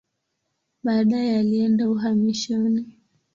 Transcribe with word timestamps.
Baadaye 0.83 1.37
alienda 1.39 1.83
uhamishoni. 1.89 2.85